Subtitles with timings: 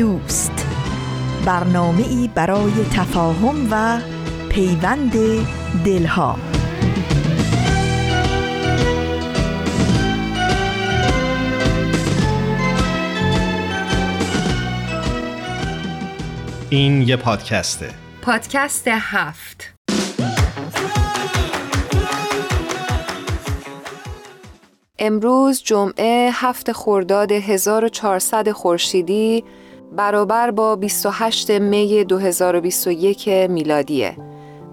[0.00, 0.66] دوست.
[1.44, 4.00] برنامه ای برای تفاهم و
[4.48, 5.12] پیوند
[5.84, 6.36] دلها.
[16.70, 17.90] این یه پادکسته.
[18.22, 19.74] پادکست هفت.
[24.98, 29.44] امروز جمعه هفت خرداد 1400 خورشیدی
[29.92, 34.16] برابر با 28 می 2021 میلادیه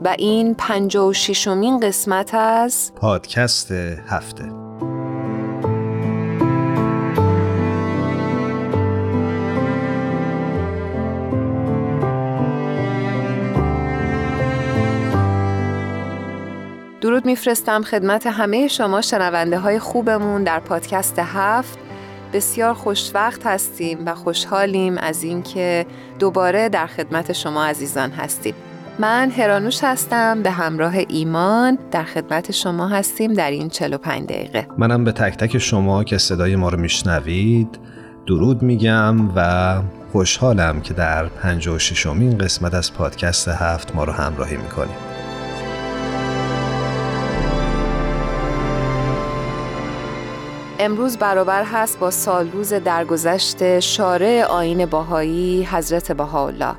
[0.01, 3.71] و این 56 مین قسمت از پادکست
[4.07, 4.43] هفته.
[17.01, 21.86] درود میفرستم خدمت همه شما شنونده های خوبمون در پادکست هفت.
[22.33, 25.85] بسیار خوشوقت هستیم و خوشحالیم از اینکه
[26.19, 28.53] دوباره در خدمت شما عزیزان هستیم.
[28.99, 34.67] من هرانوش هستم به همراه ایمان در خدمت شما هستیم در این 45 دقیقه.
[34.77, 37.79] منم به تک تک شما که صدای ما رو میشنوید
[38.27, 44.57] درود میگم و خوشحالم که در 56 امین قسمت از پادکست هفت ما رو همراهی
[44.57, 44.95] می‌کنیم.
[50.79, 56.75] امروز برابر هست با سال روز درگذشت شارع آین باهایی حضرت بهاءالله.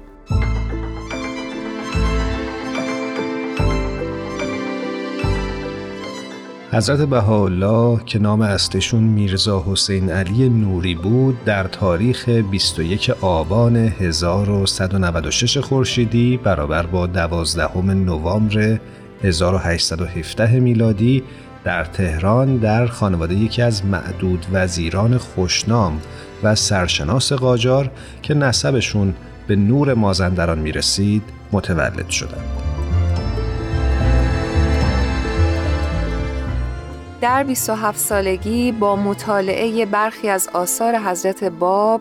[6.73, 15.59] حضرت بهاءالله که نام اصلشون میرزا حسین علی نوری بود در تاریخ 21 آبان 1196
[15.59, 18.79] خورشیدی برابر با 12 نوامبر
[19.23, 21.23] 1817 میلادی
[21.69, 26.01] در تهران در خانواده یکی از معدود وزیران خوشنام
[26.43, 27.91] و سرشناس قاجار
[28.23, 29.15] که نسبشون
[29.47, 32.45] به نور مازندران می رسید متولد شدند.
[37.21, 42.01] در 27 سالگی با مطالعه برخی از آثار حضرت باب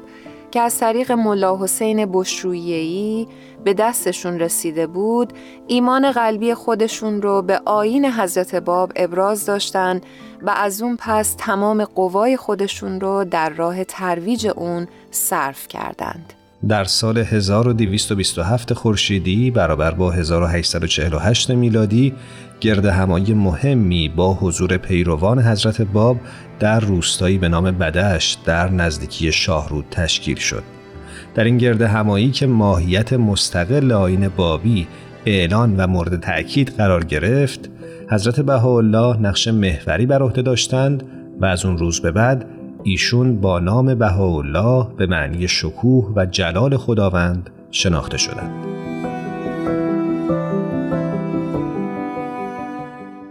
[0.58, 3.28] که از طریق ملا حسین بشرویهی
[3.64, 5.34] به دستشون رسیده بود
[5.68, 10.02] ایمان قلبی خودشون رو به آین حضرت باب ابراز داشتن
[10.42, 16.34] و از اون پس تمام قوای خودشون رو در راه ترویج اون صرف کردند.
[16.68, 22.14] در سال 1227 خورشیدی برابر با 1848 میلادی
[22.60, 26.18] گرد همایی مهمی با حضور پیروان حضرت باب
[26.60, 30.64] در روستایی به نام بدشت در نزدیکی شاهرود تشکیل شد.
[31.36, 34.88] در این گرد همایی که ماهیت مستقل آین بابی
[35.26, 37.70] اعلان و مورد تأکید قرار گرفت،
[38.12, 41.04] حضرت بهاءالله نقش محوری بر عهده داشتند
[41.40, 42.46] و از اون روز به بعد
[42.88, 48.66] ایشون با نام بهاءالله به معنی شکوه و جلال خداوند شناخته شدند.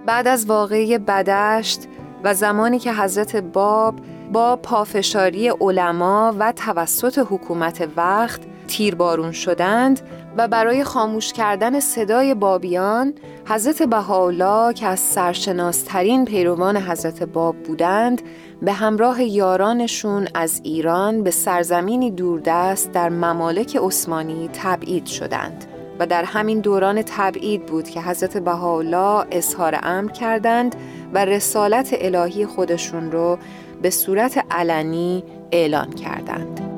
[0.06, 1.81] بعد از واقعی بدشت
[2.25, 3.95] و زمانی که حضرت باب
[4.33, 10.00] با پافشاری علما و توسط حکومت وقت تیربارون شدند
[10.36, 13.14] و برای خاموش کردن صدای بابیان
[13.48, 18.22] حضرت بهاءالله که از سرشناسترین پیروان حضرت باب بودند
[18.62, 25.64] به همراه یارانشون از ایران به سرزمینی دوردست در ممالک عثمانی تبعید شدند
[25.98, 30.76] و در همین دوران تبعید بود که حضرت بهاءالله اظهار امر کردند
[31.14, 33.38] و رسالت الهی خودشون رو
[33.82, 36.76] به صورت علنی اعلان کردند.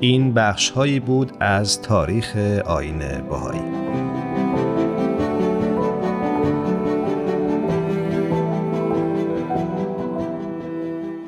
[0.00, 3.60] این بخش هایی بود از تاریخ آین بهایی.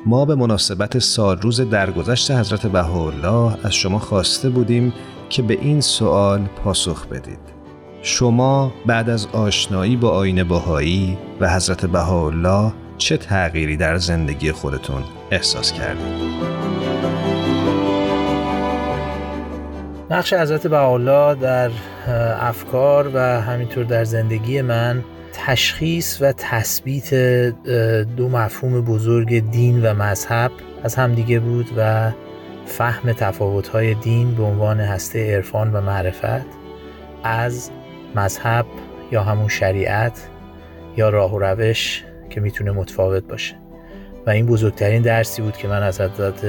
[0.05, 4.93] ما به مناسبت سال روز درگذشت حضرت بهاءالله از شما خواسته بودیم
[5.29, 7.39] که به این سوال پاسخ بدید.
[8.01, 15.03] شما بعد از آشنایی با آین بهایی و حضرت بهاءالله چه تغییری در زندگی خودتون
[15.31, 16.78] احساس کردید؟
[20.11, 21.71] نقش حضرت بهاءالله در
[22.39, 25.03] افکار و همینطور در زندگی من
[25.33, 27.13] تشخیص و تثبیت
[28.15, 30.51] دو مفهوم بزرگ دین و مذهب
[30.83, 32.11] از همدیگه بود و
[32.65, 36.45] فهم تفاوت‌های دین به عنوان هسته عرفان و معرفت
[37.23, 37.71] از
[38.15, 38.65] مذهب
[39.11, 40.27] یا همون شریعت
[40.97, 43.55] یا راه و روش که می‌تونه متفاوت باشه.
[44.27, 46.45] و این بزرگترین درسی بود که من از حضرت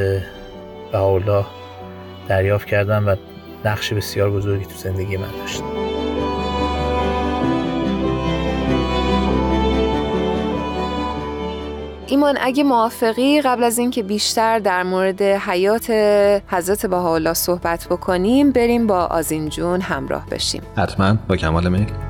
[0.93, 1.45] بهاءالله
[2.29, 3.17] دریافت کردم و
[3.65, 5.63] نقش بسیار بزرگی تو زندگی من داشت.
[12.07, 15.91] ایمان اگه موافقی قبل از اینکه بیشتر در مورد حیات
[16.49, 20.63] حضرت بهاءالله صحبت بکنیم بریم با آزین جون همراه بشیم.
[20.77, 22.10] حتما با کمال میل.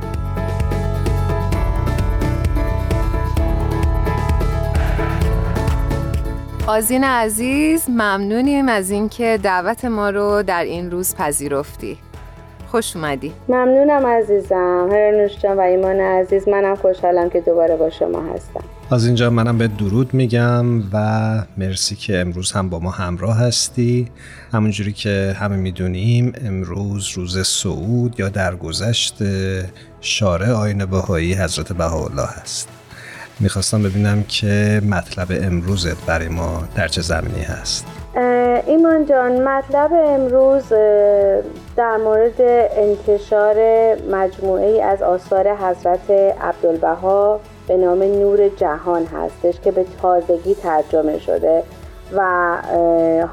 [6.71, 11.99] آزین عزیز ممنونیم از اینکه دعوت ما رو در این روز پذیرفتی.
[12.69, 13.33] خوش اومدی.
[13.49, 14.89] ممنونم عزیزم.
[14.93, 18.65] هرنوش جان و ایمان عزیز منم خوشحالم که دوباره با شما هستم.
[18.91, 20.99] از اینجا منم به درود میگم و
[21.57, 24.09] مرسی که امروز هم با ما همراه هستی.
[24.53, 29.19] همونجوری که همه می‌دونیم امروز روز سعود یا درگذشت
[30.01, 32.69] شارع آین بهایی حضرت بهاءالله هست.
[33.41, 37.87] می‌خواستم ببینم که مطلب امروزت برای ما در چه زمینی هست.
[38.67, 40.69] ایمان جان مطلب امروز
[41.77, 42.41] در مورد
[42.77, 43.57] انتشار
[44.11, 46.11] مجموعه ای از آثار حضرت
[46.41, 51.63] عبدالبها به نام نور جهان هستش که به تازگی ترجمه شده
[52.17, 52.57] و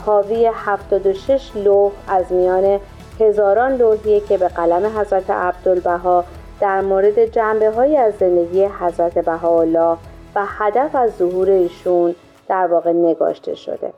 [0.05, 2.79] حاوی 76 لوح از میان
[3.19, 6.25] هزاران لوحیه که به قلم حضرت عبدالبها
[6.61, 9.97] در مورد جنبه های از زندگی حضرت بهاءالله
[10.35, 12.15] و هدف از ظهور ایشون
[12.47, 13.93] در واقع نگاشته شده.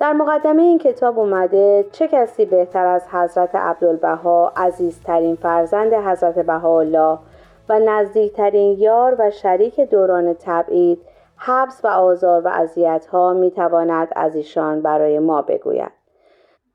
[0.00, 7.18] در مقدمه این کتاب اومده چه کسی بهتر از حضرت عبدالبها عزیزترین فرزند حضرت بهاءالله
[7.68, 11.02] و نزدیکترین یار و شریک دوران تبعید
[11.36, 15.92] حبس و آزار و اذیت‌ها می‌تواند از ایشان برای ما بگوید؟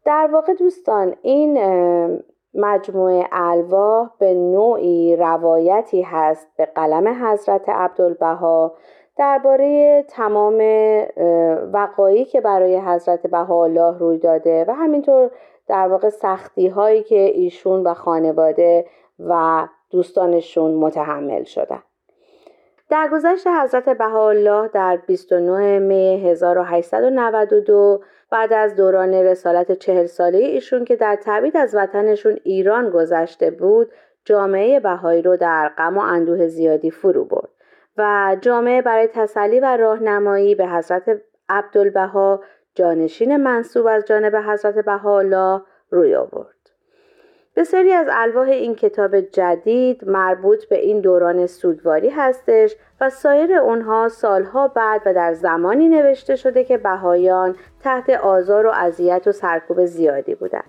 [0.05, 1.57] در واقع دوستان این
[2.53, 8.75] مجموعه الواح به نوعی روایتی هست به قلم حضرت عبدالبها
[9.17, 10.57] درباره تمام
[11.73, 15.31] وقایعی که برای حضرت بهاءالله روی داده و همینطور
[15.67, 18.85] در واقع سختی هایی که ایشون و خانواده
[19.19, 21.83] و دوستانشون متحمل شدن.
[22.89, 28.01] در گذشت حضرت بهاءالله در 29 می 1892
[28.31, 33.91] بعد از دوران رسالت چهل ساله ایشون که در تبعید از وطنشون ایران گذشته بود
[34.25, 37.49] جامعه بهایی رو در غم و اندوه زیادی فرو برد
[37.97, 42.43] و جامعه برای تسلی و راهنمایی به حضرت عبدالبها
[42.75, 46.60] جانشین منصوب از جانب حضرت بهاءالله روی آورد.
[47.55, 54.09] بسیاری از الواح این کتاب جدید مربوط به این دوران سوگواری هستش و سایر اونها
[54.09, 59.85] سالها بعد و در زمانی نوشته شده که بهایان تحت آزار و اذیت و سرکوب
[59.85, 60.63] زیادی بودند.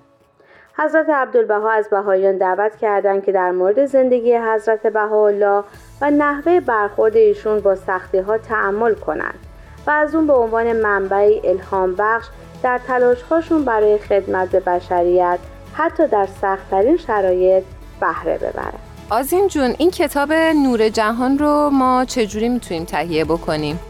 [0.77, 5.65] حضرت عبدالبها از بهایان دعوت کردند که در مورد زندگی حضرت بهاءالله
[6.01, 9.39] و نحوه برخورد ایشون با سختی ها تعمل کنند
[9.87, 12.29] و از اون به عنوان منبعی الهام بخش
[12.63, 15.39] در تلاشهاشون برای خدمت به بشریت
[15.73, 17.65] حتی در سختترین شرایط
[18.01, 18.79] بهره ببرن
[19.11, 23.81] آزین جون این کتاب نور جهان رو ما چجوری می‌تونیم تهیه بکنیم؟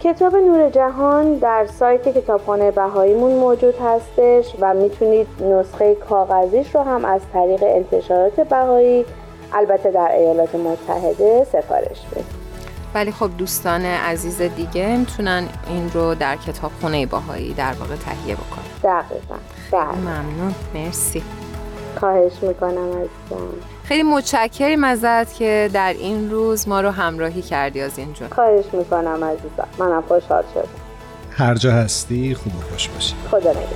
[0.00, 7.04] کتاب نور جهان در سایت کتابخانه بهاییمون موجود هستش و می‌تونید نسخه کاغذیش رو هم
[7.04, 9.04] از طریق انتشارات بهایی
[9.52, 12.40] البته در ایالات متحده سفارش بدید.
[12.94, 18.64] ولی خب دوستان عزیز دیگه می‌تونن این رو در کتابخونه باهایی در واقع تهیه بکنن.
[18.82, 19.34] دقیقا.
[19.72, 19.96] بله.
[19.96, 21.22] ممنون مرسی.
[22.00, 23.46] خواهش می‌کنم عزیزم.
[23.84, 29.24] خیلی متشکریم ازت که در این روز ما رو همراهی کردی از اینجا خواهش می‌کنم
[29.24, 29.68] عزیزم.
[29.78, 30.68] منم خوشحال شدم.
[31.30, 33.14] هر جا هستی خوب و خوش باشی.
[33.30, 33.66] خدا نگهدار.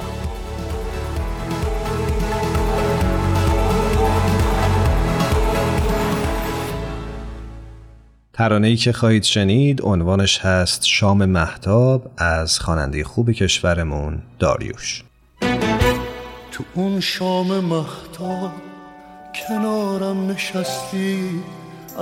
[8.33, 15.05] ترانه‌ای که خواهید شنید عنوانش هست شام محتاب از خواننده خوب کشورمون داریوش.
[16.55, 18.53] تو اون شام محتاب
[19.35, 21.43] کنارم نشستی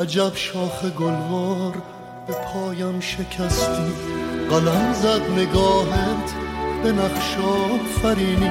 [0.01, 1.73] عجب شاخ گلوار
[2.27, 3.93] به پایم شکستی.
[4.51, 6.35] قلم زد نگاهت
[6.83, 8.51] به نقشا فرینی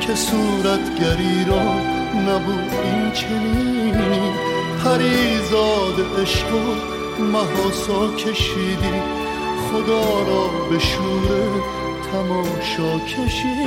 [0.00, 1.74] که صورتگری را
[2.20, 4.32] نبود این چنینی.
[4.84, 9.19] پریزاد عشق و محاسا کشیدی.
[9.72, 11.28] خدا را به شور
[12.12, 13.66] تماشا کشیدی.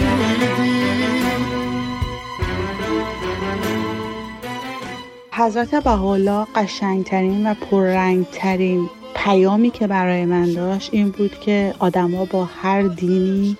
[5.32, 12.46] حضرت بهاءالله قشنگترین و پررنگترین پیامی که برای من داشت این بود که آدما با
[12.62, 13.58] هر دینی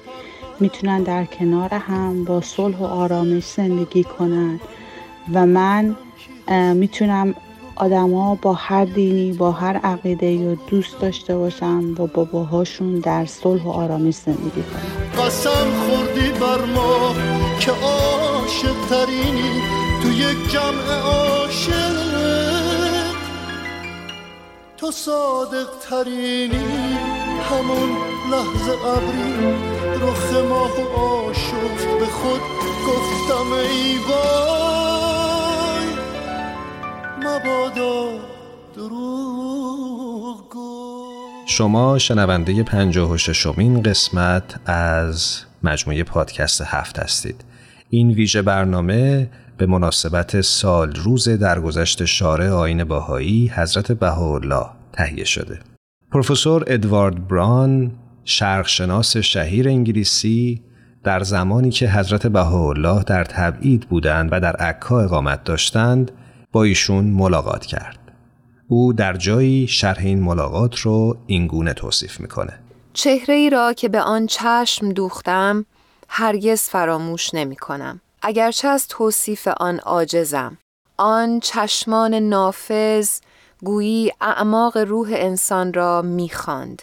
[0.60, 4.60] می‌تونن در کنار هم با صلح و آرامش زندگی کنن.
[5.34, 5.96] و من
[6.74, 7.36] می‌تونم
[7.76, 13.26] آدما با هر دینی با هر عقیده یا دوست داشته باشم و با باهاشون در
[13.26, 17.16] صلح و آرامش زندگی کنم قسم خوردی بر ما
[17.60, 19.62] که عاشق ترینی
[20.02, 22.14] تو یک جمع عاشق.
[24.78, 26.98] تو صادق ترینی
[27.50, 27.90] همون
[28.32, 29.54] لحظه ابری
[30.02, 32.42] رخ ماه و آشفت به خود
[32.88, 35.03] گفتم ای وای.
[41.48, 47.44] شما شنونده پنجاه و ششمین قسمت از مجموعه پادکست هفت هستید
[47.90, 55.60] این ویژه برنامه به مناسبت سال روز درگذشت شارع آین باهایی حضرت بهاءالله تهیه شده.
[56.12, 57.92] پروفسور ادوارد بران
[58.26, 60.62] شرقشناس شهیر انگلیسی
[61.04, 66.12] در زمانی که حضرت بهاءالله در تبعید بودند و در عکا اقامت داشتند
[66.54, 68.00] با ایشون ملاقات کرد.
[68.68, 72.60] او در جایی شرح این ملاقات رو اینگونه توصیف می‌کنه.
[72.94, 75.66] چهره ای را که به آن چشم دوختم
[76.10, 78.02] هرگز فراموش نمی کنم.
[78.22, 80.58] اگرچه از توصیف آن عاجزم.
[80.98, 83.10] آن چشمان نافذ
[83.64, 86.82] گویی اعماق روح انسان را می‌خواند.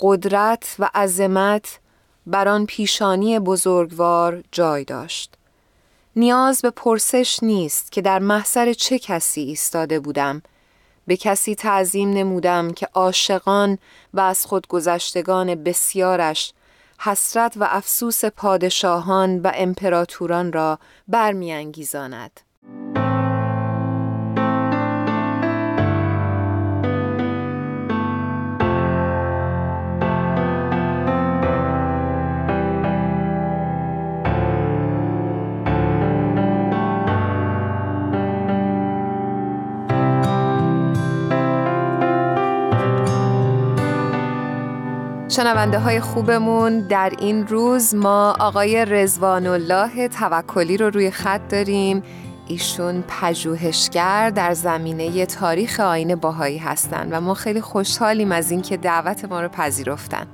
[0.00, 1.80] قدرت و عظمت
[2.26, 5.34] بر آن پیشانی بزرگوار جای داشت.
[6.16, 10.42] نیاز به پرسش نیست که در محضر چه کسی ایستاده بودم
[11.06, 13.78] به کسی تعظیم نمودم که عاشقان
[14.14, 16.52] و از خودگذشتگان بسیارش
[16.98, 20.78] حسرت و افسوس پادشاهان و امپراتوران را
[21.08, 22.40] برمیانگیزاند.
[45.36, 52.02] شنونده های خوبمون در این روز ما آقای رزوان الله توکلی رو روی خط داریم.
[52.48, 59.24] ایشون پژوهشگر در زمینه تاریخ آین باهایی هستند و ما خیلی خوشحالیم از اینکه دعوت
[59.24, 60.26] ما رو پذیرفتن.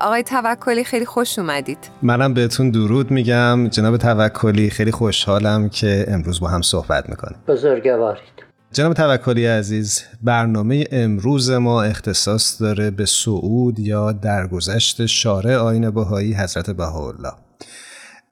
[0.00, 1.78] آقای توکلی خیلی خوش اومدید.
[2.02, 3.68] منم بهتون درود میگم.
[3.68, 7.38] جناب توکلی خیلی خوشحالم که امروز با هم صحبت می‌کنیم.
[7.48, 8.47] بزرگوارید.
[8.72, 16.34] جناب توکلی عزیز برنامه امروز ما اختصاص داره به سعود یا درگذشت شارع آین بهایی
[16.34, 17.32] حضرت بهاءالله.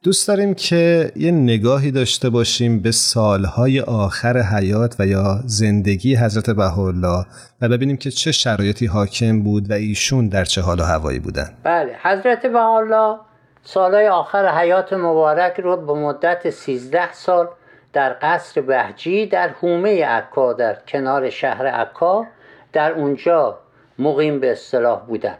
[0.02, 6.50] دوست داریم که یه نگاهی داشته باشیم به سالهای آخر حیات و یا زندگی حضرت
[6.50, 7.26] بهاءالله
[7.60, 11.48] و ببینیم که چه شرایطی حاکم بود و ایشون در چه حال و هوایی بودن.
[11.62, 13.18] بله حضرت بهاءالله
[13.62, 17.48] سالهای آخر حیات مبارک رو به مدت 13 سال
[17.92, 22.26] در قصر بهجی در حومه عکا در کنار شهر عکا
[22.72, 23.58] در اونجا
[23.98, 25.38] مقیم به اصطلاح بودن.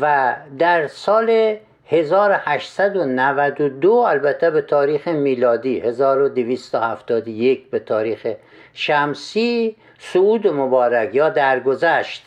[0.00, 1.56] و در سال
[1.86, 8.26] 1892 البته به تاریخ میلادی 1271 به تاریخ
[8.72, 12.24] شمسی سعود مبارک یا درگذشت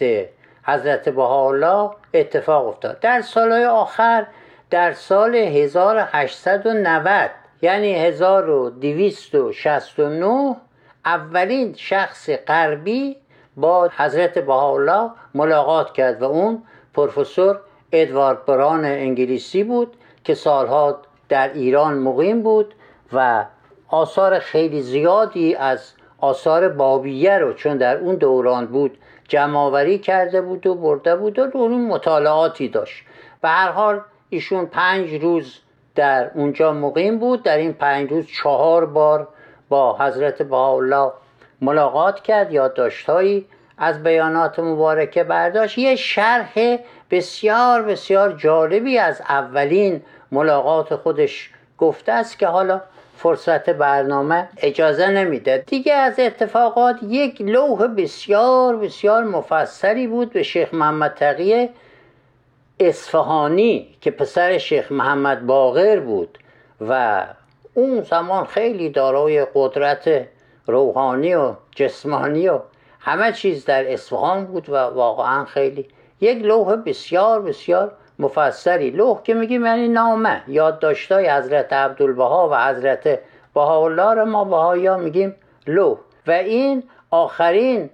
[0.63, 2.99] حضرت بهاءالله اتفاق افتاد.
[2.99, 4.25] در سالهای آخر
[4.69, 10.55] در سال 1890 یعنی 1269
[11.05, 13.17] اولین شخص غربی
[13.57, 17.59] با حضرت بهاءالله ملاقات کرد و اون پروفسور
[17.91, 22.75] ادوارد بران انگلیسی بود که سالها در ایران مقیم بود
[23.13, 23.45] و
[23.87, 28.97] آثار خیلی زیادی از آثار بابیه رو چون در اون دوران بود
[29.27, 33.03] جمعآوری کرده بود و برده بود و اون مطالعاتی داشت.
[33.41, 35.59] به هر حال ایشون پنج روز
[35.97, 37.43] در اونجا مقیم بود.
[37.43, 39.27] در این پنج روز چهار بار
[39.69, 41.11] با حضرت بهاءالله
[41.61, 43.45] ملاقات کرد یادداشتهایی
[43.77, 45.77] از بیانات مبارکه برداشت.
[45.77, 46.77] یه شرح
[47.11, 50.01] بسیار بسیار جالبی از اولین
[50.31, 52.81] ملاقات خودش گفته است که حالا
[53.17, 55.63] فرصت برنامه اجازه نمیده.
[55.67, 61.69] دیگه از اتفاقات یک لوح بسیار بسیار مفصلی بود به شیخ محمد تقیه
[62.79, 66.37] اصفهانی که پسر شیخ محمد باغر بود
[66.81, 67.23] و
[67.73, 70.27] اون زمان خیلی دارای قدرت
[70.67, 72.59] روحانی و جسمانی و
[72.99, 75.87] همه چیز در اصفهان بود و واقعا خیلی
[76.21, 83.19] یک لوح بسیار بسیار مفصلی لوح که میگیم یعنی نامه یادداشتای حضرت عبدالبها و حضرت
[83.53, 85.35] بهاءالله را ما بهایا میگیم
[85.67, 85.97] لوح.
[86.27, 87.89] و این آخرین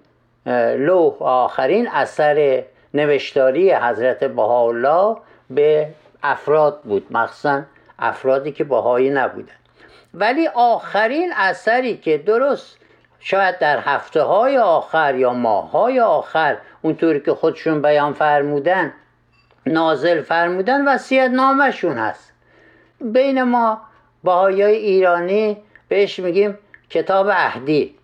[0.78, 2.64] لوح آخرین اثر
[2.94, 5.18] نوشتاری حضرت بهاءالله
[5.50, 5.90] به
[6.24, 7.62] افراد بود مخصوصا
[8.00, 9.54] افرادی که بهایی نبودن.
[10.14, 12.78] ولی آخرین اثری که درست
[13.20, 18.94] شاید در هفته های آخر یا ماه های آخر اونطوری که خودشون بیان فرمودن
[19.66, 22.34] نازل فرمودن وسیعت نامشون هست.
[23.02, 23.82] بین ما
[24.26, 25.58] های ایرانی
[25.88, 26.58] بهش میگیم
[26.90, 27.96] کتاب عهدی.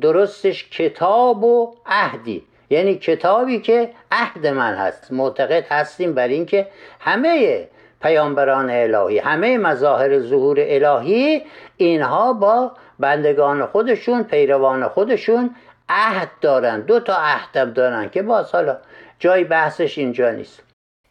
[0.00, 2.46] درستش کتاب و عهدی.
[2.70, 5.12] یعنی کتابی که عهد من هست.
[5.12, 6.68] معتقد هستیم بر اینکه
[7.00, 7.68] همه
[8.02, 11.42] پیامبران الهی همه مظاهر ظهور الهی
[11.76, 15.54] اینها با بندگان خودشون پیروان خودشون
[15.88, 16.80] عهد دارن.
[16.80, 18.78] دو تا عهدم دارن که باز حالا
[19.18, 20.62] جای بحثش اینجا نیست.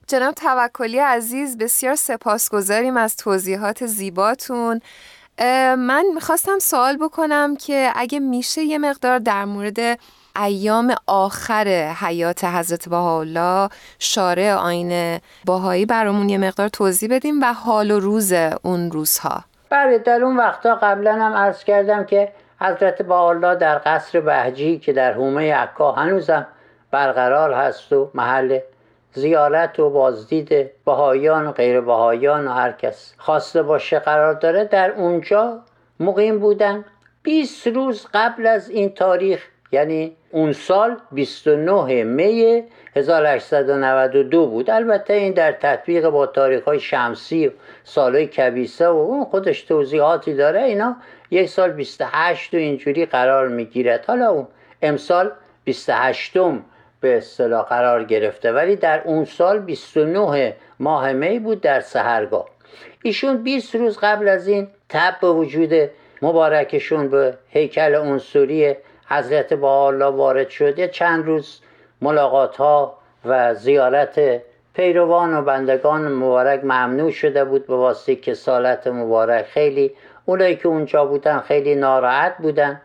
[0.08, 4.80] جناب توکلی عزیز بسیار سپاسگزاریم از توضیحات زیباتون.
[5.78, 10.00] من می‌خواستم سوال بکنم که اگه میشه یه مقدار در مورد
[10.44, 11.68] ایام آخر
[12.02, 18.34] حیات حضرت بهاءالله شارع آین باهایی برامون یه مقدار توضیح بدیم و حال و روز
[18.64, 19.44] اون روزها.
[19.70, 24.94] بله در اون وقتا قبلا هم عرض کردم که حضرت بهاءالله در قصر بهجی که
[24.94, 26.48] در حومه عکا هنوزم
[26.92, 28.60] برقرار هست و محل
[29.14, 34.92] زیارت و بازدید بهایان و غیر بهایان و هر کس خواسته باشه قرار داره در
[34.92, 35.60] اونجا
[36.00, 36.86] مقیم بودن.
[37.24, 42.64] 20 روز قبل از این تاریخ یعنی اون سال 29 می
[42.96, 44.70] 1892 بود.
[44.70, 47.52] البته این در تطبیق با تاریخ های شمسی
[47.84, 50.64] سالهای کبیسه و اون خودش توضیحاتی داره.
[50.64, 50.96] اینا
[51.32, 54.06] یک سال 28 و اینجوری قرار می‌گیرد.
[54.06, 54.48] حالا اون
[54.82, 55.32] امسال
[55.64, 56.34] 28
[57.02, 58.52] به اصطلاح قرار گرفته.
[58.52, 62.46] ولی در اون سال 29 ماه می بود در سهرگاه.
[63.04, 65.90] ایشون 20 روز قبل از این تب به وجود
[66.22, 68.76] مبارکشون به هیکل انصوری
[69.08, 71.62] حضرت با وارد شده چند روز
[72.02, 74.42] ملاقات ها و زیارت
[74.74, 79.92] پیروان و بندگان مبارک ممنوع شده بود به واسطه که سالت مبارک خیلی
[80.26, 82.82] اونایی که اونجا بودن خیلی ناراحت بودن.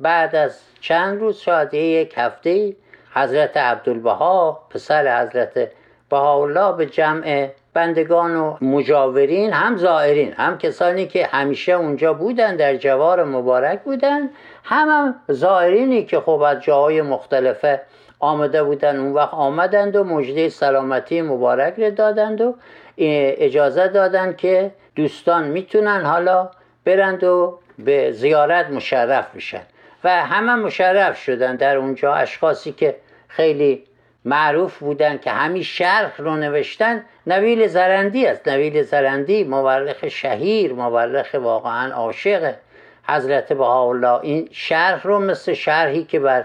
[0.00, 2.76] بعد از چند روز شاید یک هفته
[3.14, 5.68] حضرت عبدالبها پسر حضرت
[6.10, 12.76] بهاءالله به جمع بندگان و مجاورین هم زائرین هم کسانی که همیشه اونجا بودن در
[12.76, 14.30] جوار مبارک بودن.
[14.64, 17.80] هم, هم زائرینی که خب از جاهای مختلفه
[18.20, 22.54] آمده بودن اون وقت آمدند و مجده سلامتی مبارک رو دادند و
[22.98, 26.50] اجازه دادند که دوستان می‌تونن حالا
[26.84, 29.62] برند و به زیارت مشرف بشن.
[30.04, 32.96] و همه مشرف شدن در اونجا اشخاصی که
[33.28, 33.84] خیلی
[34.24, 38.48] معروف بودن که همین شرح رو نوشتن نویل زرندی است.
[38.48, 42.54] نویل زرندی مورخ شهیر مورخ واقعا عاشق
[43.16, 46.44] حضرت بهاءالله این شرح رو مثل شرحی که بر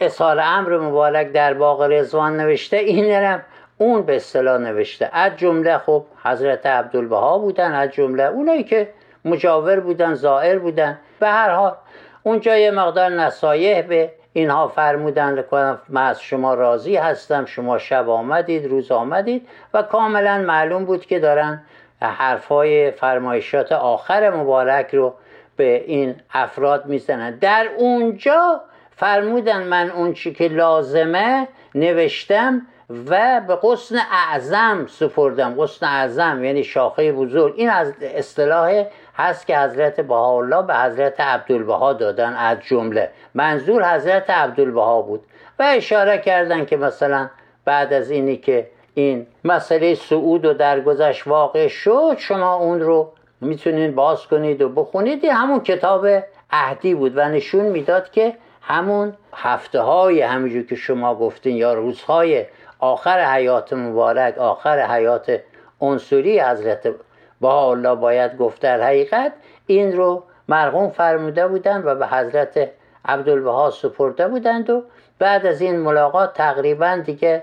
[0.00, 3.42] اصحار امر مبارک در باغ رزوان نوشته این هم
[3.78, 5.10] اون به اصطلاح نوشته.
[5.12, 8.88] از جمله خب حضرت عبدالبها بودن از جمله اونایی که
[9.24, 10.98] مجاور بودن زائر بودن.
[11.20, 11.74] به هر حال
[12.22, 18.08] اونجا یه مقدار نصایح به اینها فرمودن کنم من از شما راضی هستم شما شب
[18.08, 21.62] آمدید روز آمدید و کاملا معلوم بود که دارن
[22.02, 25.14] حرفای فرمایشات آخر مبارک رو
[25.56, 27.38] به این افراد می‌زنن.
[27.38, 32.62] در اونجا فرمودن من اون چی که لازمه نوشتم
[33.10, 35.54] و به قسن اعظم سپردم.
[35.58, 37.54] قسن اعظم یعنی شاخه بزرگ.
[37.56, 38.84] این از اصطلاح
[39.16, 43.10] هست که حضرت بهاءالله به حضرت عبدالبها دادن از جمله.
[43.34, 45.24] منظور حضرت عبدالبها بود
[45.58, 47.30] و اشاره کردن که مثلا
[47.64, 53.94] بعد از اینی که این مسئله سعود و درگذشت واقع شد شما اون رو می‌تونین
[53.94, 55.24] باز کنید و بخونید.
[55.24, 56.06] همون کتاب
[56.50, 62.46] عهدی بود و نشون می‌داد که همون هفته های همینجور که شما گفتین یا روزهای
[62.78, 65.40] آخر حیات مبارک آخر حیات
[65.82, 66.94] انصوری حضرت
[67.40, 69.32] با الله باید گفت در حقیقت
[69.66, 72.70] این رو مرغوم فرموده بودند و به حضرت
[73.04, 74.82] عبدالبها سپرده بودند و
[75.18, 77.42] بعد از این ملاقات تقریبا دیگه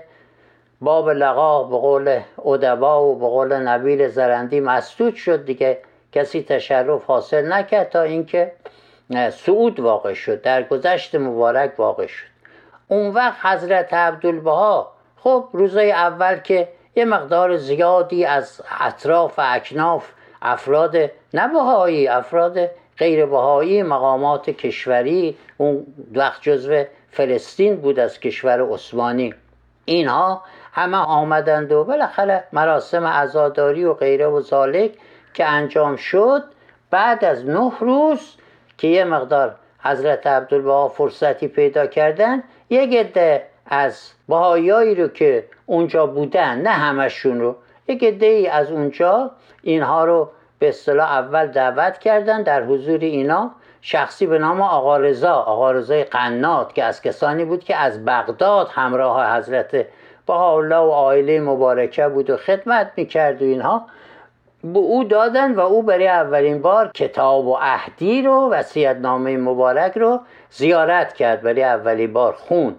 [0.84, 5.78] باب لقا به قول ادبا و به قول نبیل زرندی مسدود شد دیگه.
[6.12, 8.52] کسی تشرف حاصل نکرد تا اینکه
[9.30, 12.26] سعود واقع شد در گذشت مبارک واقع شد.
[12.88, 20.08] اون وقت حضرت عبدالبها خب روزای اول که یه مقدار زیادی از اطراف و اکناف
[20.42, 20.96] افراد
[21.34, 29.34] نبهایی افراد غیر بهایی مقامات کشوری اون وقت جزو فلسطین بود از کشور عثمانی.
[29.84, 30.42] اینها
[30.74, 34.92] همه آمدند و بالاخره مراسم عزاداری و غیره و ذالک
[35.34, 36.42] که انجام شد
[36.90, 38.36] بعد از نه روز
[38.78, 46.06] که یه مقدار حضرت عبدالبها فرصتی پیدا کردن یک عده از بهایایی رو که اونجا
[46.06, 47.56] بودن نه همشون رو
[47.88, 49.30] یک عده ای از اونجا
[49.62, 55.32] اینها رو به اصطلاح اول دعوت کردن در حضور اینا شخصی به نام آقا رضا
[55.32, 59.86] آقا رضای قنات که از کسانی بود که از بغداد همراه حضرت
[60.32, 63.86] الله و عائله مبارکه بود و خدمت می‌کرد و اینها.
[64.64, 69.98] به او دادن و او برای اولین بار کتاب و اهدی رو وسیعت نامه مبارک
[69.98, 72.76] رو زیارت کرد برای اولین بار خون.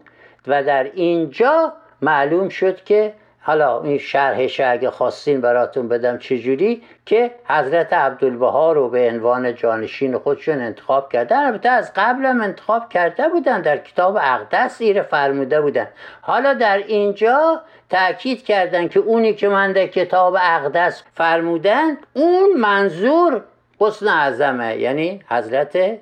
[0.48, 3.14] و در اینجا معلوم شد که
[3.48, 10.18] حالا این شرحش اگه خواستین براتون بدم چجوری که حضرت عبدالبها رو به عنوان جانشین
[10.18, 11.46] خودشون انتخاب کردن.
[11.46, 15.88] البته از قبلم انتخاب کرده بودن در کتاب اقدس ایره فرموده بودن.
[16.22, 23.42] حالا در اینجا تاکید کردن که اونی که من در کتاب اقدس فرمودن اون منظور
[23.80, 25.98] حسن اعظمه یعنی حضرت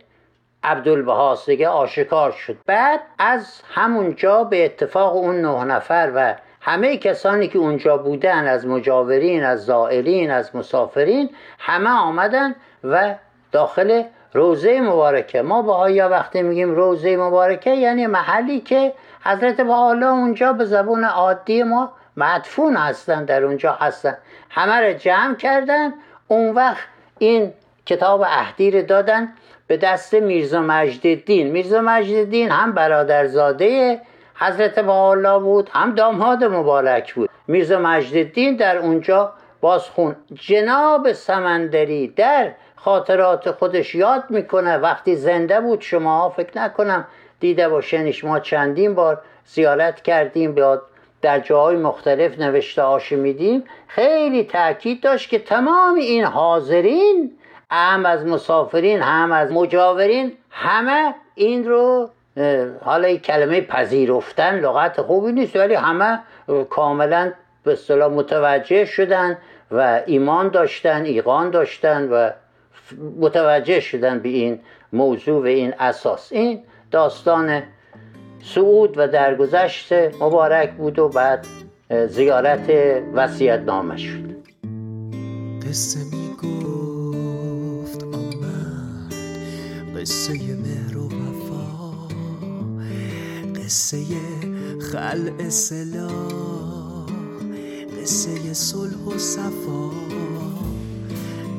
[0.64, 2.58] عبدالبهاست دیگه آشکار شد.
[2.66, 8.68] بعد از همونجا به اتفاق اون نه نفر و همه کسانی که اونجا بودن از
[8.68, 13.16] مجاورین از زائرین از مسافرین همه آمدن و
[13.52, 15.42] داخل روزه مبارکه.
[15.42, 21.64] ما با وقتی میگیم روزه مبارکه یعنی محلی که حضرت حالا اونجا به زبون عادی
[21.64, 24.18] ما مدفون هستن در اونجا هستن.
[24.50, 25.94] همه رو جمع کردن.
[26.28, 26.88] اون وقت
[27.20, 27.54] این
[27.86, 29.34] کتاب اهدی دادن
[29.68, 34.02] به دست میرزا مجددین میرزا مجددین هم برادرزاده
[34.36, 37.30] حضرت الله بود هم داماد مبارک بود.
[37.48, 40.16] میرزا مجددین در اونجا بازخون.
[40.34, 44.78] جناب سمندری در خاطرات خودش یاد می‌کنه.
[44.78, 47.08] وقتی زنده بود شما فکر نکنم
[47.40, 50.82] دیده باشنش ما چندین بار زیارت کردیم بیاد
[51.22, 53.64] در جاهای مختلف نوشته هاشو میدیم.
[53.88, 57.32] خیلی تاکید داشت که تمام این حاضرین
[57.72, 62.10] هم از مسافرین هم از مجاورین همه این رو
[62.82, 66.20] حالا این کلمه پذیرفتن لغت خوبی نیست ولی همه
[66.70, 67.32] کاملا
[67.64, 69.38] به اصطلاح متوجه شدن
[69.72, 72.30] و ایمان داشتن ایقان داشتن و
[73.20, 74.60] متوجه شدن به این
[74.94, 76.32] موضوع و این اساس.
[76.32, 77.64] این داستان
[78.44, 81.46] سعود و درگذشت مبارک بود و بعد
[82.08, 82.70] زیارت
[83.14, 84.34] وسیعت نامه شد.
[85.68, 89.14] قصه می گفت آمد
[90.02, 90.34] قصه
[93.64, 94.06] قصه
[94.92, 96.10] خلع سلا
[98.02, 99.90] قصه صلح و صفا.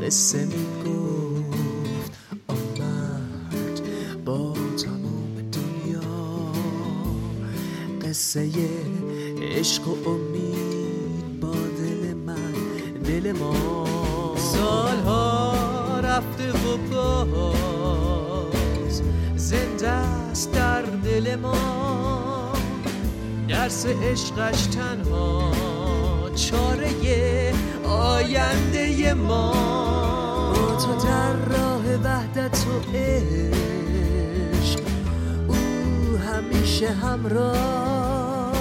[0.02, 2.12] قصه می گفت
[2.48, 3.80] آمد
[4.24, 4.52] با
[4.84, 6.52] تمام دنیا.
[8.02, 8.50] قصه
[9.42, 12.52] عشق و امید با دل من
[13.04, 13.86] دل ما.
[14.36, 16.76] سالها رفته و
[17.24, 19.02] باز
[19.36, 21.83] زنده است در دل ما.
[23.64, 25.52] درس عشقش تنها
[26.34, 27.52] چاره
[27.84, 29.52] آینده ما.
[30.52, 34.80] با تو در راه وحدت و عشق
[35.48, 35.56] او
[36.16, 38.52] همیشه همراه.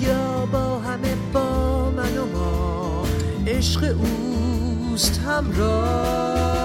[0.00, 3.04] یا با همه با من و ما
[3.46, 6.63] عشق اوست همراه.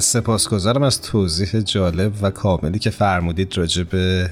[0.00, 4.30] سپاسگزارم از توضیح جالب و کاملی که فرمودید راجع به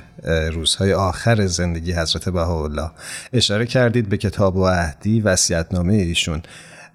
[0.52, 2.90] روزهای آخر زندگی حضرت بهاءالله.
[3.32, 6.42] اشاره کردید به کتاب و عهدی وصیت‌نامه ایشون.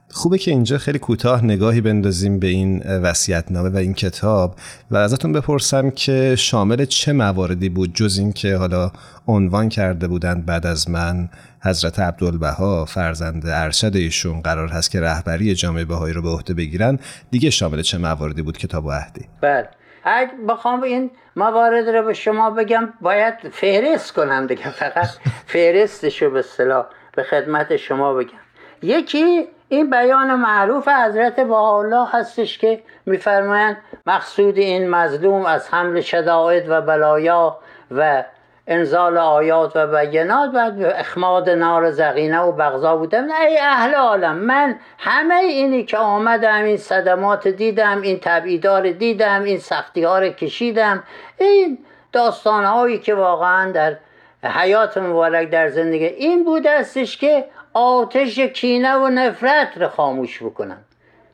[0.09, 4.55] خوبه که اینجا خیلی کوتاه نگاهی بندازیم به این وصیت‌نامه و این کتاب
[4.91, 8.91] و ازتون بپرسم که شامل چه مواردی بود جز اینکه حالا
[9.27, 11.29] عنوان کرده بودند بعد از من
[11.63, 16.99] حضرت عبدالبها فرزند ارشد ایشون قرار هست که رهبری جامعه بهایی رو به عهده بگیرن
[17.31, 19.69] دیگه شامل چه مواردی بود کتاب و عهدی؟ بله.
[20.03, 24.69] اگه بخوام این موارد رو به شما بگم باید فهرست کنم دیگه.
[24.69, 25.07] فقط
[25.45, 28.39] فهرستش رو به صلاح به خدمت شما بگم.
[28.81, 36.69] یکی این بیان معروف حضرت الله هستش که میفرمایند مقصود این مظلوم از حمل شدائد
[36.69, 37.57] و بلایا
[37.91, 38.23] و
[38.71, 44.79] انزال آیات و بینات و اخماد نار زقینه و بغضا بودم ای اهل عالم من
[44.97, 51.03] همه اینی که آمدم این صدمات دیدم این تبعیدار دیدم این سختی ها رو کشیدم.
[51.37, 51.77] این
[52.11, 53.97] داستان هایی که واقعا در
[54.43, 60.83] حیات مبارک در زندگی این بود استش که آتش کینه و نفرت رو خاموش بکنم.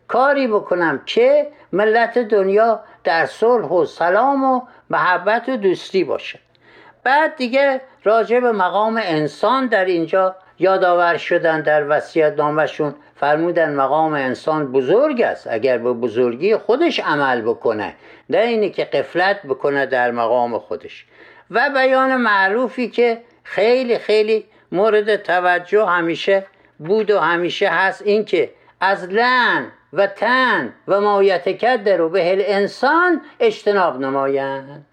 [0.07, 6.39] کاری بکنم که ملت دنیا در صلح و سلام و محبت و دوستی باشه.
[7.07, 14.13] بعد دیگه راجع به مقام انسان در اینجا یادآور شدن در وصیت نامشون فرمودن مقام
[14.13, 15.47] انسان بزرگ است.
[15.51, 17.95] اگر به بزرگی خودش عمل بکنه
[18.29, 21.05] نه اینی که قفلت بکنه در مقام خودش.
[21.51, 26.45] و بیان معروفی که خیلی خیلی مورد توجه همیشه
[26.79, 32.53] بود و همیشه هست این که از لن و تن و مایتکت در و به
[32.55, 34.85] انسان اجتناب نمایند.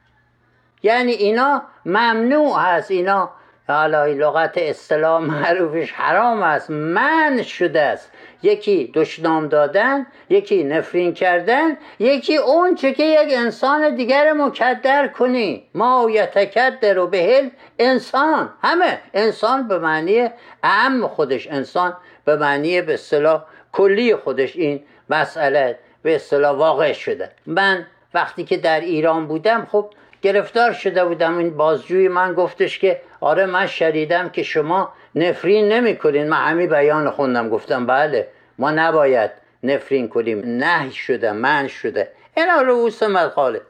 [0.85, 2.91] یعنی اینا ممنوع هست.
[2.91, 3.31] اینا
[3.69, 6.71] حالا لغت اصطلاح معروفش حرام است.
[6.71, 8.11] من شده است.
[8.43, 15.63] یکی دشنام دادن یکی نفرین کردن یکی اون چه که یک انسان دیگر مکدر کنی.
[15.75, 18.51] ما یتکدر و بهل انسان.
[18.63, 20.29] همه انسان به معنی
[20.63, 24.57] اهم خودش انسان به معنی به اصطلاح کلی خودش.
[24.57, 27.31] این مسئله به اصطلاح واقع شده.
[27.47, 29.91] من وقتی که در ایران بودم خب
[30.25, 31.39] گرفتار شده بودم.
[31.39, 36.69] این بازجوی من گفتش که آره من شدیدم که شما نفرین نمی کنین من همین
[36.69, 37.49] بیان خوندم.
[37.49, 39.31] گفتم بله ما نباید
[39.63, 40.43] نفرین کنیم.
[40.45, 42.09] نه شده من شده.
[42.37, 43.61] اینا رؤوس مدخاله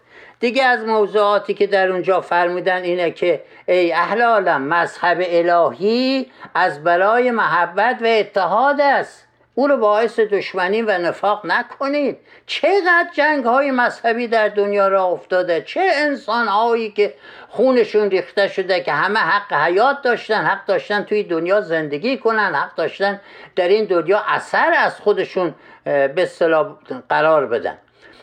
[0.40, 6.84] دیگه از موضوعاتی که در اونجا فرمودن اینه که ای اهل عالم مذهب الهی از
[6.84, 9.23] برای محبت و اتحاد است.
[9.54, 12.18] او رو باعث دشمنی و نفاق نکنید.
[12.46, 15.60] چقدر جنگ های مذهبی در دنیا را افتاده.
[15.60, 17.14] چه انسان هایی که
[17.48, 22.74] خونشون ریخته شده که همه حق حیات داشتن حق داشتن توی دنیا زندگی کنن حق
[22.74, 23.20] داشتن
[23.56, 26.76] در این دنیا اثر از خودشون به اصطلاح
[27.08, 27.78] قرار بدن.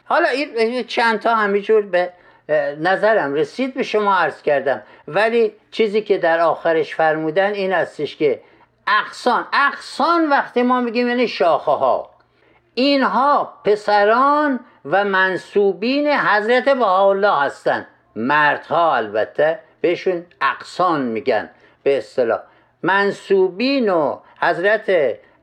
[0.06, 2.10] حالا این چند تا همینجور به
[2.80, 4.82] نظرم رسید به شما عرض کردم.
[5.08, 8.42] ولی چیزی که در آخرش فرمودن این استش که
[8.88, 12.10] اقسان اقسان وقتی ما میگیم یعنی شاخه ها
[12.74, 21.50] اینها پسران و منصوبین حضرت بهاءالله هستند مردها البته بهشون اقسان میگن
[21.84, 22.40] به اصطلاح.
[22.84, 24.92] منصوبین و حضرت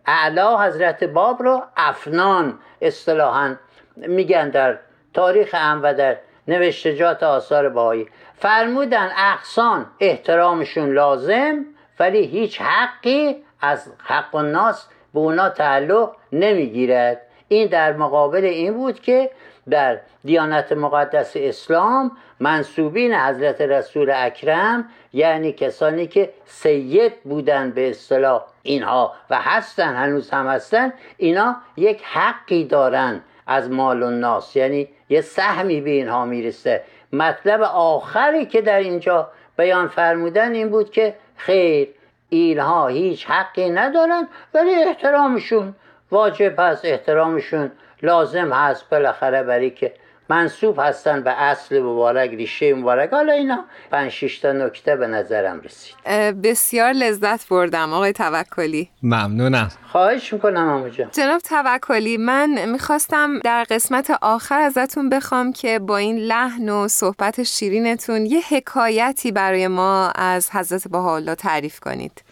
[0.07, 3.57] اعلا حضرت باب رو افنان اصطلاحا
[3.97, 4.79] میگن در
[5.15, 6.17] تاریخ ام و در
[6.49, 8.09] نوشتجات آثار بهایی.
[8.39, 11.65] فرمودن اقسان احترامشون لازم
[12.01, 17.21] ولی هیچ حقی از حق الناس به اونا تعلق نمی‌گیرد.
[17.49, 19.31] این در مقابل این بود که
[19.71, 28.45] در دیانت مقدس اسلام منصوبین حضرت رسول اکرم یعنی کسانی که سید بودن به اصطلاح
[28.63, 35.21] اینها و هستن هنوز هم هستن اینا یک حقی دارن از مال الناس یعنی یه
[35.21, 36.83] سهمی به اینها می‌رسه.
[37.13, 41.89] مطلب آخری که در اینجا بیان فرمودن این بود که خیر
[42.29, 45.75] اینها هیچ حقی ندارن ولی احترامشون
[46.11, 47.71] واجب هست احترامشون
[48.03, 49.95] لازم هست بالاخره برای که
[50.29, 53.11] منصوب هستن به اصل مبارک ریشه مبارک.
[53.11, 55.95] حالا اینا پنج تا نکته به نظرم رسید.
[56.43, 58.91] بسیار لذت بردم آقای توکلی.
[59.03, 59.69] ممنونم.
[59.93, 66.17] خواهش می‌کنم آمو جناب توکلی من می‌خواستم در قسمت آخر ازتون بخوام که با این
[66.17, 72.23] لحن و صحبت شیرینتون یه حکایتی برای ما از حضرت بهاءالله تعریف کنید.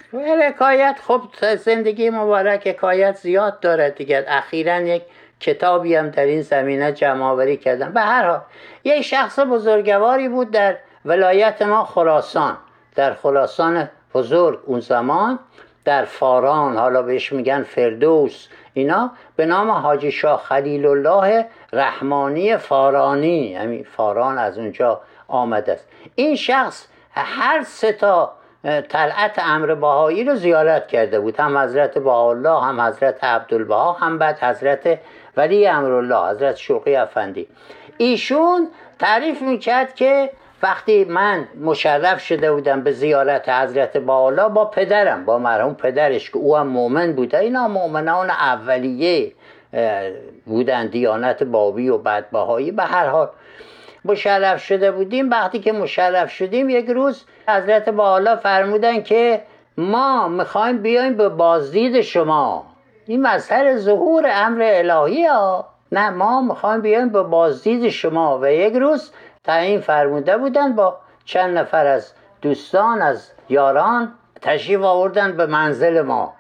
[0.49, 1.23] حکایت خب
[1.65, 4.25] زندگی مبارک حکایت زیاد داره دیگه.
[4.29, 5.03] اخیرا یک
[5.41, 8.41] کتابی هم در این زمینه جمع کردم به هر حال
[8.85, 12.57] یک شخص بزرگواری بود در ولایت ما خراسان.
[12.95, 15.39] در خراسان بزرگ اون زمان
[15.85, 23.55] در فاران حالا بهش میگن فردوس اینا به نام حاجی شاه خلیل الله رحمانی فارانی
[23.55, 25.89] همین فاران از اونجا آمده است.
[26.15, 28.33] این شخص هر سه تا
[28.89, 31.41] طلعت امر باهایی رو زیارت کرده بود.
[31.41, 34.99] هم حضرت الله هم حضرت عبدالبها هم بعد حضرت
[35.37, 37.47] ولی امرالله حضرت شوقی افندی.
[37.99, 38.69] ایشون
[38.99, 40.31] تعریف می‌کرد که
[40.63, 46.37] وقتی من مشرف شده بودم به زیارت حضرت بالا با پدرم با مرحوم پدرش که
[46.37, 49.33] او هم مؤمن بوده اینا مؤمنان اولیه
[50.47, 53.29] بودن دیانت بابی و بعد باهایی به هر حال
[54.05, 55.31] مشرف شده بودیم.
[55.31, 59.43] وقتی که مشرف شدیم یک روز حضرت بالا فرمودن که
[59.77, 62.76] ما می‌خوایم بیایم به بازدید شما.
[63.07, 65.69] این مظهر ظهور امر الهی ها.
[65.93, 68.39] نه ما می‌خوایم بیایم به بازدید شما.
[68.39, 69.13] و یک روز
[69.45, 76.35] تعیین فرموده بودن با چند نفر از دوستان از یاران تشریف آوردن به منزل ما.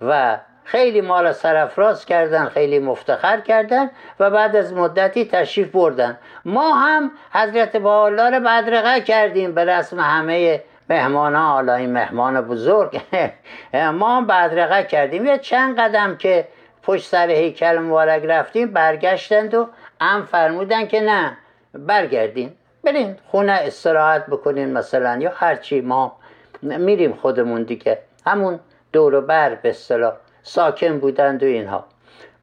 [0.00, 6.18] و خیلی ما را سرفراز کردن خیلی مفتخر کردن و بعد از مدتی تشریف بردن
[6.44, 13.00] ما هم حضرت با را بدرقه کردیم به رسم همه مهمان حالا این مهمان بزرگ.
[14.00, 15.26] ما بدرقه کردیم.
[15.26, 16.48] یه چند قدم که
[16.82, 19.68] پشت سر هیکل مبارک رفتیم برگشتند و
[20.00, 21.36] ام فرمودن که نه
[21.74, 22.52] برگردین.
[22.84, 26.16] برین خونه استراحت بکنین مثلا یا هرچی ما
[26.62, 27.98] میریم خودمون دیگه.
[28.26, 28.60] همون
[28.92, 31.84] دور بر به اصطلاح ساکن بودند و اینها.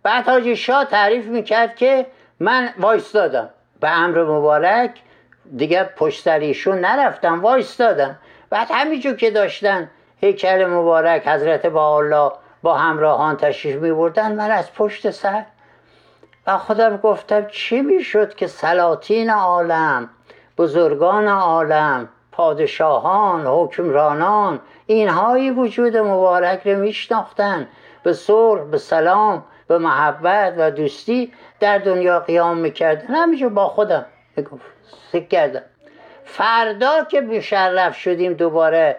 [0.03, 2.05] بعد حاجی شاه تعریف می‌کرد که
[2.39, 3.49] من وایستادم.
[3.81, 4.91] به امر مبارک
[5.55, 6.27] دیگه پشت
[6.67, 8.17] نرفتم وایستادم.
[8.49, 12.31] بعد همینجور که داشتن هیکل مبارک حضرت با الله
[12.63, 15.45] با همراهان تشریف می بردن من از پشت سر
[16.47, 20.09] و خودم گفتم چی می‌شد که سلاطین عالم
[20.57, 27.67] بزرگان عالم پادشاهان حکمرانان اینهایی وجود مبارک رو میشناختن
[28.03, 33.15] به صلح به سلام به محبت و دوستی در دنیا قیام می‌کردن.
[33.15, 34.05] همینجور با خودم
[34.37, 34.65] می‌گفت.
[35.11, 35.61] سک کردم.
[36.31, 38.97] فردا که مشرف شدیم دوباره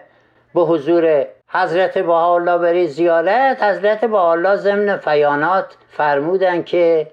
[0.53, 7.07] به حضور حضرت الله بری زیارت حضرت الله ضمن فیانات فرمودن که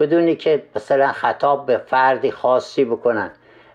[0.00, 3.30] بدونی که مثلا خطاب به فردی خاصی بکنن.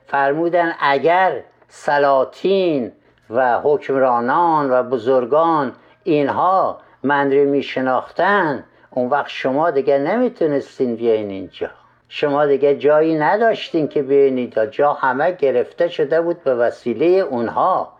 [0.07, 2.91] فرمودن اگر سلاطین
[3.29, 11.29] و حکمرانان و بزرگان اینها من رو می شناختن اون وقت شما دیگه نمی‌تونستین بیاین
[11.29, 11.69] اینجا.
[12.11, 17.93] شما دیگه جایی نداشتین که بیاینید جا همه گرفته شده بود به وسیله اونها.